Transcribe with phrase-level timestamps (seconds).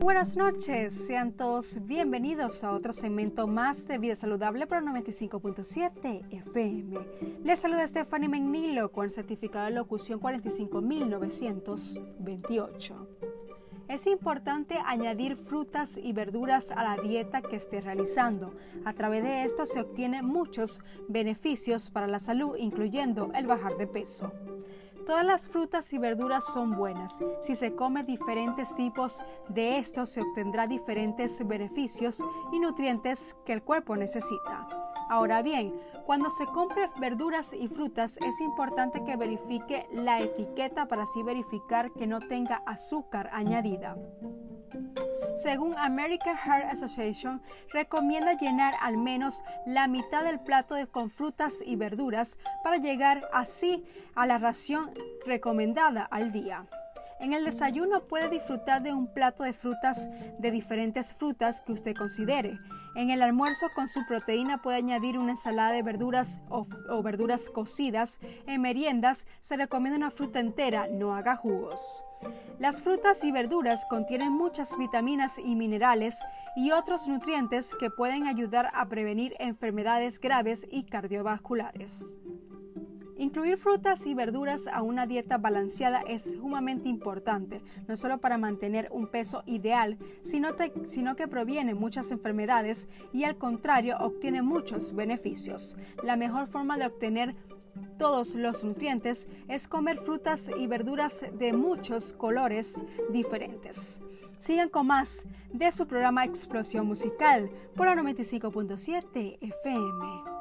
[0.00, 6.96] Buenas noches, sean todos bienvenidos a otro segmento más de Vida Saludable por 95.7 FM.
[7.42, 13.08] Les saluda Stephanie Menilo con el certificado de locución 45928.
[13.88, 18.54] Es importante añadir frutas y verduras a la dieta que esté realizando.
[18.84, 23.88] A través de esto se obtienen muchos beneficios para la salud, incluyendo el bajar de
[23.88, 24.32] peso.
[25.08, 27.18] Todas las frutas y verduras son buenas.
[27.40, 32.22] Si se come diferentes tipos de estos, se obtendrá diferentes beneficios
[32.52, 34.68] y nutrientes que el cuerpo necesita.
[35.08, 35.72] Ahora bien,
[36.04, 41.90] cuando se compre verduras y frutas es importante que verifique la etiqueta para así verificar
[41.92, 43.96] que no tenga azúcar añadida.
[45.38, 47.40] Según American Heart Association,
[47.72, 53.84] recomienda llenar al menos la mitad del plato con frutas y verduras para llegar así
[54.16, 54.90] a la ración
[55.26, 56.66] recomendada al día.
[57.20, 61.96] En el desayuno puede disfrutar de un plato de frutas de diferentes frutas que usted
[61.96, 62.58] considere.
[62.94, 66.66] En el almuerzo con su proteína puede añadir una ensalada de verduras o,
[67.02, 68.20] verduras cocidas.
[68.46, 72.02] En meriendas se recomienda una fruta entera, no haga jugos.
[72.58, 76.18] Las frutas y verduras contienen muchas vitaminas y minerales
[76.56, 82.16] y otros nutrientes que pueden ayudar a prevenir enfermedades graves y cardiovasculares.
[83.18, 88.88] Incluir frutas y verduras a una dieta balanceada es sumamente importante, no solo para mantener
[88.92, 90.54] un peso ideal, sino,
[91.16, 95.76] que proviene muchas enfermedades y al contrario obtiene muchos beneficios.
[96.04, 97.34] La mejor forma de obtener
[97.98, 104.00] todos los nutrientes es comer frutas y verduras de muchos colores diferentes.
[104.38, 110.37] Sigan con más de su programa Explosión Musical por la 95.7 FM.